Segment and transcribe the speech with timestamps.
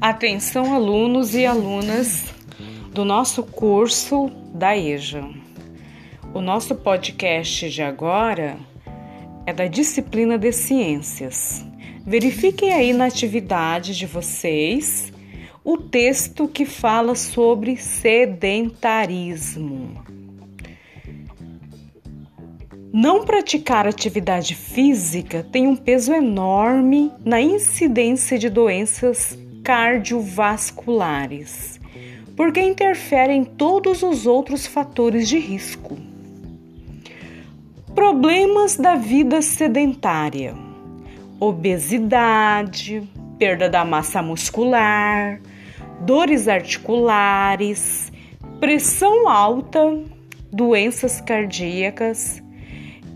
[0.00, 2.24] Atenção, alunos e alunas
[2.90, 5.28] do nosso curso da EJA.
[6.32, 8.56] O nosso podcast de agora
[9.44, 11.62] é da disciplina de ciências.
[12.02, 15.12] Verifiquem aí na atividade de vocês
[15.62, 20.02] o texto que fala sobre sedentarismo.
[22.90, 31.78] Não praticar atividade física tem um peso enorme na incidência de doenças cardiovasculares,
[32.36, 35.96] porque interfere em todos os outros fatores de risco.
[37.94, 40.54] Problemas da vida sedentária:
[41.38, 43.06] obesidade,
[43.38, 45.40] perda da massa muscular,
[46.00, 48.10] dores articulares,
[48.58, 50.02] pressão alta,
[50.52, 52.42] doenças cardíacas,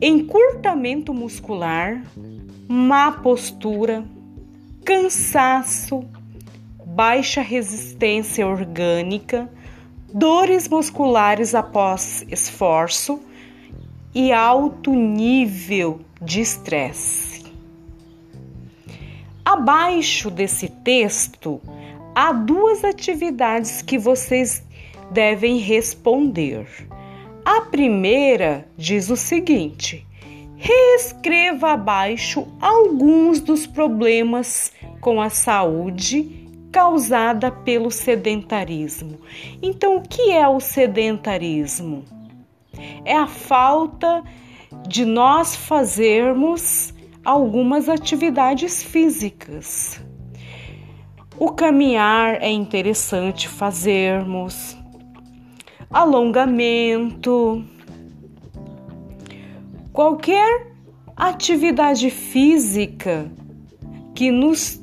[0.00, 2.02] encurtamento muscular,
[2.68, 4.04] má postura,
[4.84, 6.04] cansaço,
[6.94, 9.48] baixa resistência orgânica,
[10.12, 13.18] dores musculares após esforço
[14.14, 17.44] e alto nível de estresse.
[19.42, 21.62] Abaixo desse texto
[22.14, 24.62] há duas atividades que vocês
[25.10, 26.66] devem responder.
[27.42, 30.06] A primeira diz o seguinte:
[30.58, 36.41] reescreva abaixo alguns dos problemas com a saúde
[36.72, 39.20] causada pelo sedentarismo.
[39.62, 42.04] Então, o que é o sedentarismo?
[43.04, 44.24] É a falta
[44.88, 50.00] de nós fazermos algumas atividades físicas.
[51.38, 54.76] O caminhar é interessante fazermos,
[55.90, 57.64] alongamento,
[59.92, 60.72] qualquer
[61.16, 63.30] atividade física
[64.14, 64.81] que nos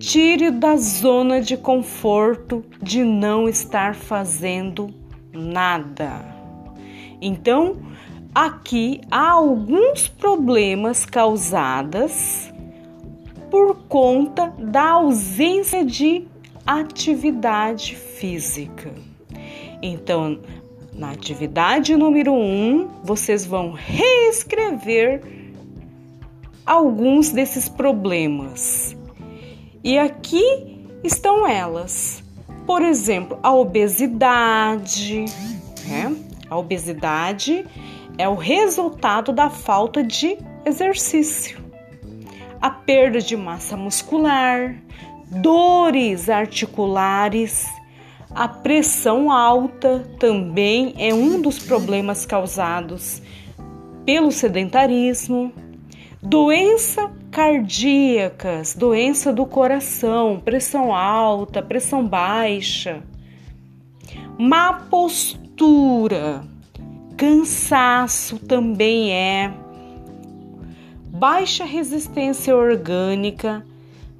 [0.00, 4.88] Tire da zona de conforto de não estar fazendo
[5.30, 6.24] nada.
[7.20, 7.76] Então,
[8.34, 12.50] aqui há alguns problemas causados
[13.50, 16.26] por conta da ausência de
[16.66, 18.94] atividade física.
[19.82, 20.40] Então,
[20.94, 25.20] na atividade número 1, um, vocês vão reescrever
[26.64, 28.96] alguns desses problemas
[29.82, 32.22] e aqui estão elas.
[32.66, 35.24] Por exemplo, a obesidade.
[35.86, 36.16] Né?
[36.48, 37.66] A obesidade
[38.18, 41.58] é o resultado da falta de exercício.
[42.60, 44.76] A perda de massa muscular,
[45.30, 47.66] dores articulares,
[48.34, 53.22] a pressão alta também é um dos problemas causados
[54.04, 55.52] pelo sedentarismo,
[56.22, 63.02] doença cardíacas, doença do coração, pressão alta, pressão baixa,
[64.38, 66.42] má postura,
[67.16, 69.54] cansaço também é,
[71.06, 73.64] baixa resistência orgânica,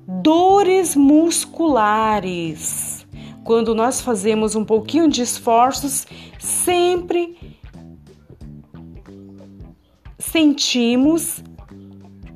[0.06, 3.06] dores musculares.
[3.44, 6.06] Quando nós fazemos um pouquinho de esforços,
[6.38, 7.37] sempre
[10.19, 11.43] sentimos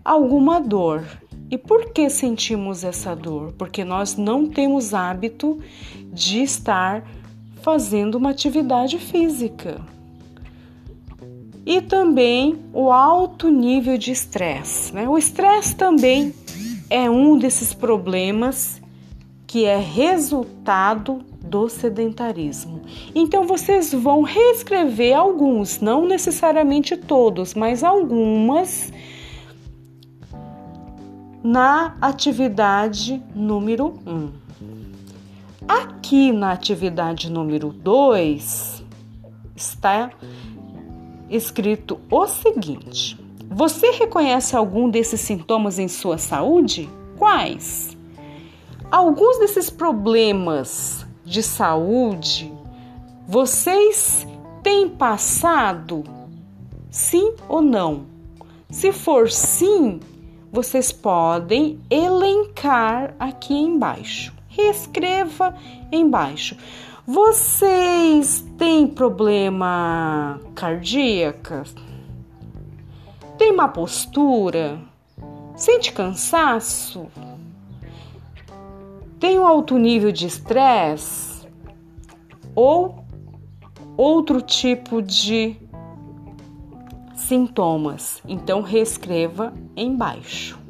[0.05, 1.05] alguma dor.
[1.51, 3.53] E por que sentimos essa dor?
[3.57, 5.61] Porque nós não temos hábito
[6.13, 7.05] de estar
[7.63, 9.81] fazendo uma atividade física.
[11.65, 14.95] E também o alto nível de estresse.
[14.95, 15.09] Né?
[15.09, 16.35] O estresse também
[16.91, 18.83] é um desses problemas
[19.47, 22.83] que é resultado do sedentarismo.
[23.15, 28.93] Então vocês vão reescrever alguns, não necessariamente todos, mas algumas
[31.45, 34.11] na atividade número 1.
[34.11, 34.33] Um.
[35.69, 38.83] Aqui na atividade número 2
[39.55, 40.11] está
[41.29, 46.89] escrito o seguinte: Você reconhece algum desses sintomas em sua saúde?
[47.19, 47.95] Quais?
[48.91, 52.51] Alguns desses problemas de saúde
[53.29, 54.27] vocês
[54.63, 56.05] têm passado?
[56.91, 58.07] Sim ou não?
[58.71, 60.01] Se for sim,
[60.55, 64.33] vocês podem elencar aqui embaixo.
[64.47, 65.53] Reescreva
[65.91, 66.57] embaixo.
[67.05, 71.65] Vocês têm problema cardíaco?
[73.37, 74.79] Tem má postura?
[75.57, 77.09] Sente cansaço?
[79.19, 81.49] Tem um alto nível de estresse?
[82.55, 83.05] Ou
[83.97, 85.57] outro tipo de
[87.25, 88.23] sintomas.
[88.27, 90.64] Então, reescreva embaixo.